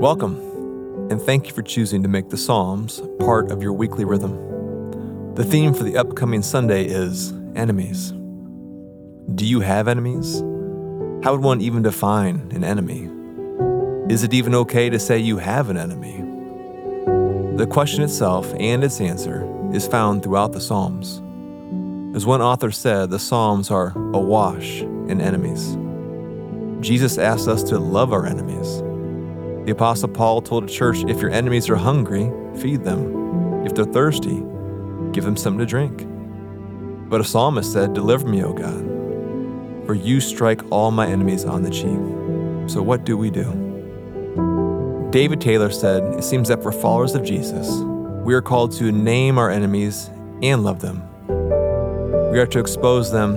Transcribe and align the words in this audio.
Welcome, 0.00 0.36
and 1.10 1.20
thank 1.20 1.48
you 1.48 1.52
for 1.52 1.62
choosing 1.62 2.04
to 2.04 2.08
make 2.08 2.28
the 2.28 2.36
Psalms 2.36 3.02
part 3.18 3.50
of 3.50 3.64
your 3.64 3.72
weekly 3.72 4.04
rhythm. 4.04 5.34
The 5.34 5.42
theme 5.42 5.74
for 5.74 5.82
the 5.82 5.96
upcoming 5.96 6.40
Sunday 6.40 6.84
is 6.84 7.32
enemies. 7.56 8.12
Do 9.34 9.44
you 9.44 9.58
have 9.58 9.88
enemies? 9.88 10.38
How 11.24 11.32
would 11.32 11.42
one 11.42 11.60
even 11.60 11.82
define 11.82 12.48
an 12.54 12.62
enemy? 12.62 13.10
Is 14.08 14.22
it 14.22 14.32
even 14.32 14.54
okay 14.54 14.88
to 14.88 15.00
say 15.00 15.18
you 15.18 15.38
have 15.38 15.68
an 15.68 15.76
enemy? 15.76 16.18
The 17.56 17.66
question 17.66 18.04
itself 18.04 18.54
and 18.60 18.84
its 18.84 19.00
answer 19.00 19.44
is 19.74 19.88
found 19.88 20.22
throughout 20.22 20.52
the 20.52 20.60
Psalms. 20.60 21.20
As 22.16 22.24
one 22.24 22.40
author 22.40 22.70
said, 22.70 23.10
the 23.10 23.18
Psalms 23.18 23.68
are 23.72 23.92
awash 24.14 24.80
in 24.80 25.20
enemies. 25.20 25.76
Jesus 26.86 27.18
asks 27.18 27.48
us 27.48 27.64
to 27.64 27.80
love 27.80 28.12
our 28.12 28.26
enemies. 28.26 28.84
The 29.68 29.74
Apostle 29.74 30.08
Paul 30.08 30.40
told 30.40 30.64
a 30.64 30.66
church 30.66 31.04
if 31.08 31.20
your 31.20 31.30
enemies 31.30 31.68
are 31.68 31.76
hungry, 31.76 32.32
feed 32.58 32.84
them. 32.84 33.66
If 33.66 33.74
they're 33.74 33.84
thirsty, 33.84 34.42
give 35.12 35.24
them 35.24 35.36
something 35.36 35.58
to 35.58 35.66
drink. 35.66 36.06
But 37.10 37.20
a 37.20 37.24
psalmist 37.24 37.70
said, 37.70 37.92
Deliver 37.92 38.26
me, 38.26 38.42
O 38.42 38.54
God, 38.54 39.86
for 39.86 39.92
you 39.92 40.22
strike 40.22 40.62
all 40.70 40.90
my 40.90 41.06
enemies 41.06 41.44
on 41.44 41.64
the 41.64 41.68
cheek. 41.68 42.70
So 42.70 42.80
what 42.80 43.04
do 43.04 43.18
we 43.18 43.30
do? 43.30 45.10
David 45.10 45.38
Taylor 45.38 45.70
said, 45.70 46.02
It 46.14 46.24
seems 46.24 46.48
that 46.48 46.62
for 46.62 46.72
followers 46.72 47.14
of 47.14 47.22
Jesus, 47.22 47.68
we 48.24 48.32
are 48.32 48.40
called 48.40 48.72
to 48.78 48.90
name 48.90 49.36
our 49.36 49.50
enemies 49.50 50.08
and 50.42 50.64
love 50.64 50.80
them. 50.80 51.02
We 52.32 52.38
are 52.38 52.46
to 52.46 52.58
expose 52.58 53.12
them 53.12 53.34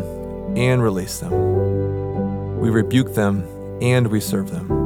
and 0.56 0.82
release 0.82 1.20
them. 1.20 2.58
We 2.62 2.70
rebuke 2.70 3.16
them 3.16 3.46
and 3.82 4.08
we 4.08 4.22
serve 4.22 4.50
them. 4.50 4.81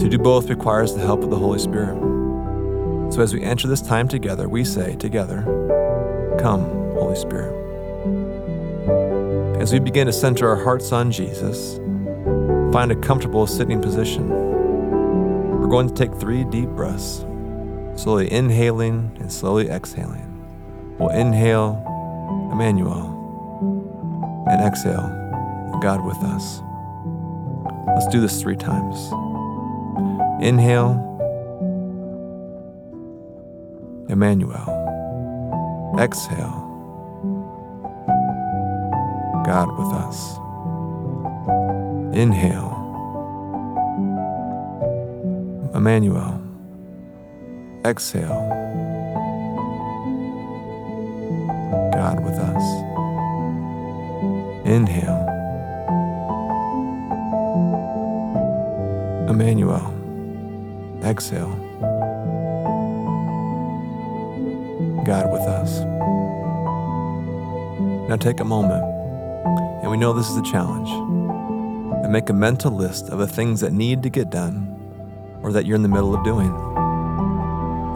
To 0.00 0.08
do 0.08 0.18
both 0.18 0.50
requires 0.50 0.94
the 0.94 1.00
help 1.00 1.22
of 1.22 1.30
the 1.30 1.36
Holy 1.36 1.58
Spirit. 1.58 1.94
So 3.12 3.22
as 3.22 3.32
we 3.32 3.42
enter 3.42 3.68
this 3.68 3.80
time 3.80 4.08
together, 4.08 4.48
we 4.48 4.64
say 4.64 4.96
together, 4.96 5.42
Come, 6.40 6.62
Holy 6.94 7.16
Spirit. 7.16 7.54
As 9.60 9.72
we 9.72 9.78
begin 9.78 10.06
to 10.06 10.12
center 10.12 10.48
our 10.48 10.62
hearts 10.62 10.92
on 10.92 11.10
Jesus, 11.10 11.76
find 12.72 12.90
a 12.90 12.96
comfortable 12.96 13.46
sitting 13.46 13.80
position. 13.80 14.28
We're 14.28 15.68
going 15.68 15.88
to 15.88 15.94
take 15.94 16.12
three 16.16 16.44
deep 16.44 16.68
breaths, 16.70 17.24
slowly 17.94 18.30
inhaling 18.30 19.16
and 19.20 19.32
slowly 19.32 19.70
exhaling. 19.70 20.30
We'll 20.98 21.10
inhale, 21.10 21.80
Emmanuel, 22.52 24.44
and 24.50 24.60
exhale, 24.60 25.08
God 25.80 26.04
with 26.04 26.18
us. 26.18 26.60
Let's 27.86 28.08
do 28.08 28.20
this 28.20 28.42
three 28.42 28.56
times. 28.56 28.98
Inhale, 30.40 30.92
Emmanuel. 34.08 34.70
Exhale, 35.98 36.60
God 39.46 39.68
with 39.78 39.92
us. 39.94 40.38
Inhale, 42.16 42.72
Emmanuel. 45.74 46.40
Exhale, 47.84 48.48
God 51.92 52.24
with 52.24 52.38
us. 52.38 52.64
Inhale, 54.66 55.33
Emmanuel. 59.34 59.92
Exhale. 61.02 61.50
God 65.04 65.32
with 65.32 65.42
us. 65.42 65.80
Now 68.08 68.14
take 68.16 68.38
a 68.38 68.44
moment, 68.44 68.84
and 69.82 69.90
we 69.90 69.96
know 69.96 70.12
this 70.12 70.30
is 70.30 70.36
a 70.36 70.42
challenge, 70.42 70.88
and 72.04 72.12
make 72.12 72.30
a 72.30 72.32
mental 72.32 72.70
list 72.70 73.08
of 73.08 73.18
the 73.18 73.26
things 73.26 73.60
that 73.60 73.72
need 73.72 74.04
to 74.04 74.08
get 74.08 74.30
done 74.30 74.70
or 75.42 75.50
that 75.50 75.66
you're 75.66 75.74
in 75.74 75.82
the 75.82 75.88
middle 75.88 76.14
of 76.14 76.22
doing. 76.22 76.54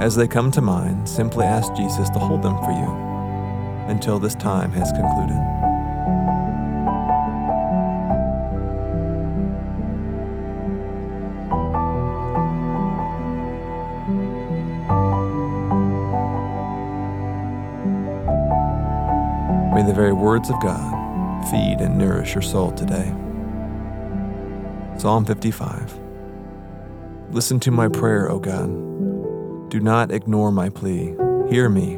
As 0.00 0.16
they 0.16 0.26
come 0.26 0.50
to 0.50 0.60
mind, 0.60 1.08
simply 1.08 1.46
ask 1.46 1.72
Jesus 1.74 2.10
to 2.10 2.18
hold 2.18 2.42
them 2.42 2.58
for 2.64 2.72
you 2.72 3.86
until 3.88 4.18
this 4.18 4.34
time 4.34 4.72
has 4.72 4.90
concluded. 4.90 5.67
Very 19.98 20.12
words 20.12 20.48
of 20.48 20.60
God 20.60 21.50
feed 21.50 21.80
and 21.80 21.98
nourish 21.98 22.32
your 22.32 22.42
soul 22.42 22.70
today. 22.70 23.12
Psalm 24.96 25.24
55 25.24 25.98
Listen 27.32 27.58
to 27.58 27.72
my 27.72 27.88
prayer, 27.88 28.30
O 28.30 28.38
God. 28.38 28.68
Do 29.70 29.80
not 29.80 30.12
ignore 30.12 30.52
my 30.52 30.68
plea. 30.68 31.16
Hear 31.50 31.68
me 31.68 31.94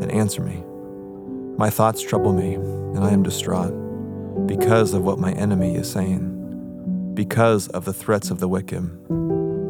and 0.00 0.10
answer 0.10 0.40
me. 0.40 0.64
My 1.58 1.68
thoughts 1.68 2.00
trouble 2.00 2.32
me, 2.32 2.54
and 2.54 3.04
I 3.04 3.10
am 3.10 3.22
distraught 3.22 3.74
because 4.46 4.94
of 4.94 5.04
what 5.04 5.18
my 5.18 5.32
enemy 5.32 5.74
is 5.74 5.92
saying, 5.92 7.12
because 7.12 7.68
of 7.68 7.84
the 7.84 7.92
threats 7.92 8.30
of 8.30 8.40
the 8.40 8.48
wicked. 8.48 8.90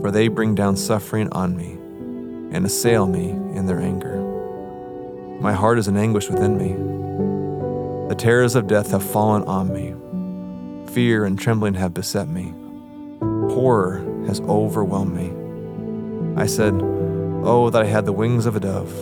For 0.00 0.12
they 0.12 0.28
bring 0.28 0.54
down 0.54 0.76
suffering 0.76 1.28
on 1.32 1.56
me 1.56 1.72
and 2.56 2.64
assail 2.64 3.08
me 3.08 3.30
in 3.30 3.66
their 3.66 3.80
anger. 3.80 4.20
My 5.40 5.52
heart 5.52 5.80
is 5.80 5.88
in 5.88 5.96
anguish 5.96 6.30
within 6.30 6.56
me. 6.56 6.94
The 8.14 8.20
terrors 8.20 8.54
of 8.54 8.68
death 8.68 8.92
have 8.92 9.02
fallen 9.02 9.42
on 9.42 9.72
me. 9.74 9.92
Fear 10.92 11.24
and 11.24 11.36
trembling 11.36 11.74
have 11.74 11.94
beset 11.94 12.28
me. 12.28 12.54
Horror 13.52 14.04
has 14.28 14.40
overwhelmed 14.42 15.12
me. 15.12 16.40
I 16.40 16.46
said, 16.46 16.74
Oh, 16.80 17.70
that 17.70 17.82
I 17.82 17.86
had 17.86 18.06
the 18.06 18.12
wings 18.12 18.46
of 18.46 18.54
a 18.54 18.60
dove. 18.60 18.92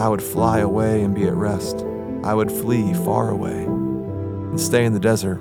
I 0.00 0.08
would 0.08 0.20
fly 0.20 0.58
away 0.58 1.02
and 1.02 1.14
be 1.14 1.28
at 1.28 1.34
rest. 1.34 1.86
I 2.24 2.34
would 2.34 2.50
flee 2.50 2.92
far 2.94 3.30
away 3.30 3.62
and 3.62 4.60
stay 4.60 4.86
in 4.86 4.92
the 4.92 4.98
desert. 4.98 5.40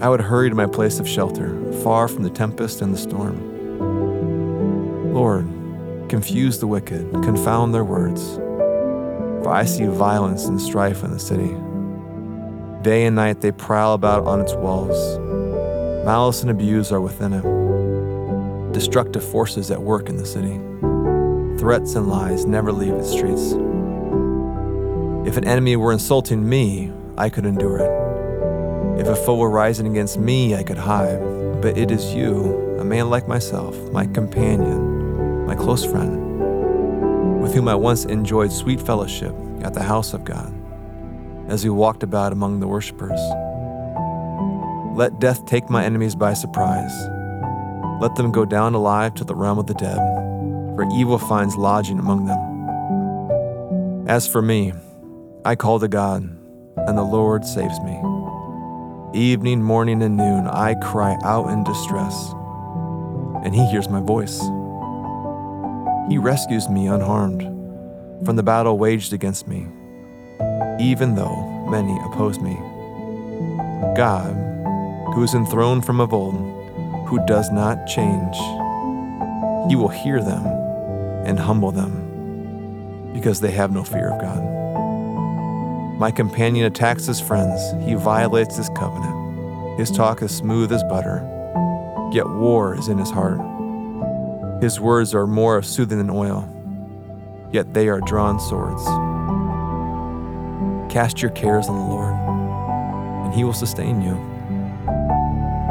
I 0.00 0.10
would 0.10 0.20
hurry 0.20 0.50
to 0.50 0.54
my 0.54 0.66
place 0.66 0.98
of 1.00 1.08
shelter, 1.08 1.72
far 1.82 2.08
from 2.08 2.24
the 2.24 2.30
tempest 2.30 2.82
and 2.82 2.92
the 2.92 2.98
storm. 2.98 3.40
Lord, 5.14 5.46
confuse 6.10 6.58
the 6.58 6.66
wicked, 6.66 7.10
confound 7.10 7.72
their 7.72 7.84
words 7.84 8.38
for 9.44 9.52
I 9.52 9.66
see 9.66 9.84
violence 9.84 10.46
and 10.46 10.60
strife 10.60 11.04
in 11.04 11.10
the 11.10 11.18
city. 11.18 11.54
Day 12.82 13.04
and 13.04 13.14
night 13.14 13.42
they 13.42 13.52
prowl 13.52 13.92
about 13.92 14.24
on 14.24 14.40
its 14.40 14.54
walls. 14.54 15.18
Malice 16.06 16.40
and 16.40 16.50
abuse 16.50 16.90
are 16.90 17.00
within 17.00 17.34
it. 17.34 18.72
Destructive 18.72 19.22
forces 19.22 19.70
at 19.70 19.82
work 19.82 20.08
in 20.08 20.16
the 20.16 20.24
city. 20.24 20.58
Threats 21.58 21.94
and 21.94 22.08
lies 22.08 22.46
never 22.46 22.72
leave 22.72 22.94
its 22.94 23.10
streets. 23.10 23.52
If 25.28 25.36
an 25.36 25.46
enemy 25.46 25.76
were 25.76 25.92
insulting 25.92 26.48
me, 26.48 26.90
I 27.18 27.28
could 27.28 27.44
endure 27.44 27.78
it. 27.78 29.00
If 29.00 29.08
a 29.08 29.16
foe 29.16 29.36
were 29.36 29.50
rising 29.50 29.86
against 29.86 30.18
me, 30.18 30.54
I 30.54 30.62
could 30.62 30.78
hide. 30.78 31.20
But 31.60 31.76
it 31.76 31.90
is 31.90 32.14
you, 32.14 32.78
a 32.80 32.84
man 32.84 33.10
like 33.10 33.28
myself, 33.28 33.76
my 33.92 34.06
companion, 34.06 35.46
my 35.46 35.54
close 35.54 35.84
friend 35.84 36.23
with 37.44 37.52
whom 37.52 37.68
I 37.68 37.74
once 37.74 38.06
enjoyed 38.06 38.50
sweet 38.50 38.80
fellowship 38.80 39.34
at 39.60 39.74
the 39.74 39.82
house 39.82 40.14
of 40.14 40.24
God, 40.24 40.50
as 41.46 41.62
we 41.62 41.68
walked 41.68 42.02
about 42.02 42.32
among 42.32 42.58
the 42.58 42.66
worshippers. 42.66 43.20
Let 44.96 45.20
death 45.20 45.44
take 45.44 45.68
my 45.68 45.84
enemies 45.84 46.14
by 46.14 46.32
surprise. 46.32 46.90
Let 48.00 48.14
them 48.16 48.32
go 48.32 48.46
down 48.46 48.72
alive 48.72 49.12
to 49.16 49.24
the 49.24 49.34
realm 49.34 49.58
of 49.58 49.66
the 49.66 49.74
dead, 49.74 49.98
for 50.74 50.88
evil 50.94 51.18
finds 51.18 51.54
lodging 51.54 51.98
among 51.98 52.24
them. 52.24 54.08
As 54.08 54.26
for 54.26 54.40
me, 54.40 54.72
I 55.44 55.54
call 55.54 55.78
to 55.80 55.88
God, 55.88 56.22
and 56.22 56.96
the 56.96 57.02
Lord 57.02 57.44
saves 57.44 57.78
me. 57.80 58.00
Evening, 59.12 59.62
morning, 59.62 60.02
and 60.02 60.16
noon, 60.16 60.46
I 60.46 60.76
cry 60.76 61.18
out 61.22 61.50
in 61.50 61.62
distress, 61.62 62.32
and 63.44 63.54
He 63.54 63.66
hears 63.66 63.90
my 63.90 64.00
voice. 64.00 64.40
He 66.08 66.18
rescues 66.18 66.68
me 66.68 66.86
unharmed 66.86 67.42
from 68.24 68.36
the 68.36 68.42
battle 68.42 68.78
waged 68.78 69.12
against 69.12 69.48
me, 69.48 69.66
even 70.78 71.14
though 71.14 71.66
many 71.68 71.98
oppose 72.04 72.38
me. 72.38 72.54
God, 73.96 74.34
who 75.14 75.22
is 75.22 75.34
enthroned 75.34 75.84
from 75.84 76.00
of 76.00 76.12
old, 76.12 76.34
who 77.08 77.24
does 77.26 77.50
not 77.50 77.86
change, 77.86 78.36
He 79.68 79.76
will 79.76 79.88
hear 79.88 80.22
them 80.22 80.44
and 81.26 81.38
humble 81.38 81.70
them 81.70 83.12
because 83.14 83.40
they 83.40 83.52
have 83.52 83.72
no 83.72 83.82
fear 83.82 84.10
of 84.10 84.20
God. 84.20 84.42
My 85.98 86.10
companion 86.10 86.66
attacks 86.66 87.06
his 87.06 87.20
friends, 87.20 87.72
he 87.86 87.94
violates 87.94 88.56
his 88.56 88.68
covenant. 88.70 89.78
His 89.78 89.90
talk 89.90 90.22
is 90.22 90.36
smooth 90.36 90.72
as 90.72 90.82
butter, 90.84 91.22
yet 92.12 92.28
war 92.28 92.76
is 92.76 92.88
in 92.88 92.98
his 92.98 93.10
heart. 93.10 93.40
His 94.60 94.80
words 94.80 95.14
are 95.14 95.26
more 95.26 95.62
soothing 95.62 95.98
than 95.98 96.10
oil, 96.10 96.48
yet 97.52 97.74
they 97.74 97.88
are 97.88 98.00
drawn 98.00 98.40
swords. 98.40 98.84
Cast 100.92 101.20
your 101.20 101.32
cares 101.32 101.68
on 101.68 101.76
the 101.76 101.84
Lord, 101.84 102.14
and 103.24 103.34
He 103.34 103.44
will 103.44 103.52
sustain 103.52 104.00
you. 104.00 104.14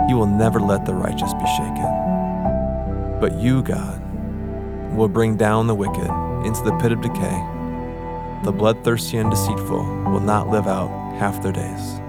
He 0.07 0.13
will 0.13 0.27
never 0.27 0.59
let 0.59 0.85
the 0.85 0.93
righteous 0.93 1.33
be 1.33 1.45
shaken. 1.57 3.19
But 3.19 3.39
you, 3.39 3.63
God, 3.63 4.01
will 4.93 5.07
bring 5.07 5.37
down 5.37 5.67
the 5.67 5.75
wicked 5.75 6.11
into 6.45 6.61
the 6.63 6.77
pit 6.81 6.91
of 6.91 7.01
decay. 7.01 7.49
The 8.43 8.51
bloodthirsty 8.51 9.17
and 9.17 9.31
deceitful 9.31 9.85
will 10.11 10.19
not 10.19 10.49
live 10.49 10.67
out 10.67 10.89
half 11.17 11.41
their 11.41 11.53
days. 11.53 11.99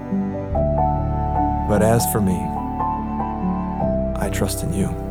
But 1.69 1.81
as 1.81 2.05
for 2.11 2.19
me, 2.19 2.35
I 4.19 4.29
trust 4.29 4.63
in 4.63 4.73
you. 4.73 5.04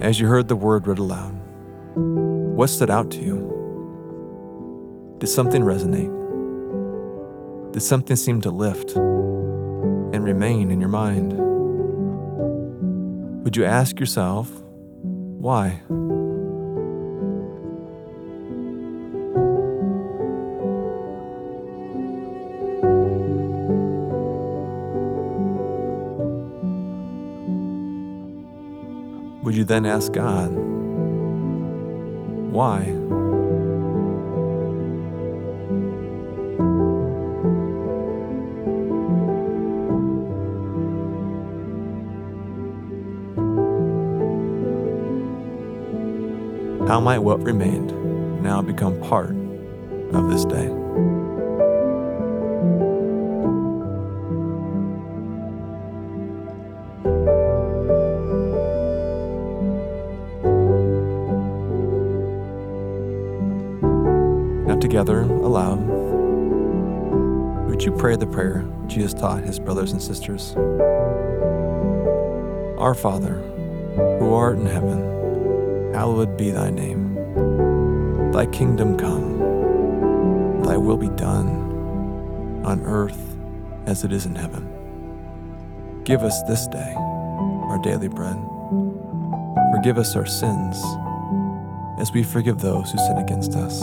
As 0.00 0.20
you 0.20 0.26
heard 0.26 0.48
the 0.48 0.56
word 0.56 0.86
read 0.86 0.98
aloud, 0.98 1.34
what 1.94 2.68
stood 2.68 2.90
out 2.90 3.10
to 3.12 3.18
you? 3.18 5.16
Did 5.18 5.28
something 5.28 5.62
resonate? 5.62 6.12
Did 7.72 7.80
something 7.80 8.14
seem 8.14 8.42
to 8.42 8.50
lift 8.50 8.94
and 8.94 10.22
remain 10.22 10.70
in 10.70 10.80
your 10.80 10.90
mind? 10.90 11.32
Would 13.42 13.56
you 13.56 13.64
ask 13.64 13.98
yourself, 13.98 14.50
why? 15.02 15.80
Would 29.46 29.54
you 29.54 29.62
then 29.62 29.86
ask 29.86 30.10
God, 30.10 30.50
why? 32.50 32.82
How 46.88 46.98
might 46.98 47.20
what 47.20 47.40
remained 47.44 48.42
now 48.42 48.60
become 48.62 49.00
part 49.00 49.30
of 50.12 50.28
this 50.28 50.44
day? 50.44 50.85
Together, 64.96 65.20
aloud, 65.20 65.78
would 67.68 67.82
you 67.82 67.92
pray 67.92 68.16
the 68.16 68.26
prayer 68.26 68.64
Jesus 68.86 69.12
taught 69.12 69.44
his 69.44 69.58
brothers 69.58 69.92
and 69.92 70.00
sisters? 70.00 70.56
Our 72.78 72.94
Father, 72.94 73.34
who 74.18 74.32
art 74.32 74.56
in 74.56 74.64
heaven, 74.64 75.92
hallowed 75.92 76.38
be 76.38 76.50
thy 76.50 76.70
name. 76.70 77.12
Thy 78.32 78.46
kingdom 78.46 78.96
come, 78.96 80.62
thy 80.62 80.78
will 80.78 80.96
be 80.96 81.10
done, 81.10 82.62
on 82.64 82.82
earth 82.86 83.36
as 83.84 84.02
it 84.02 84.12
is 84.12 84.24
in 84.24 84.34
heaven. 84.34 84.66
Give 86.04 86.22
us 86.22 86.42
this 86.44 86.66
day 86.68 86.94
our 86.96 87.78
daily 87.82 88.08
bread. 88.08 88.38
Forgive 89.74 89.98
us 89.98 90.16
our 90.16 90.24
sins, 90.24 90.82
as 92.00 92.12
we 92.12 92.22
forgive 92.22 92.60
those 92.60 92.90
who 92.90 92.96
sin 92.96 93.18
against 93.18 93.56
us. 93.56 93.82